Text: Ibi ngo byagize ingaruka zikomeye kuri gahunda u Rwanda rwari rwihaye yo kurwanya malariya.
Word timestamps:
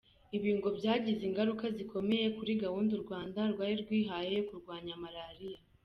Ibi 0.37 0.51
ngo 0.57 0.67
byagize 0.77 1.21
ingaruka 1.29 1.65
zikomeye 1.77 2.27
kuri 2.37 2.51
gahunda 2.63 2.91
u 2.97 3.01
Rwanda 3.03 3.39
rwari 3.53 3.73
rwihaye 3.83 4.29
yo 4.37 4.43
kurwanya 4.49 4.93
malariya. 5.03 5.59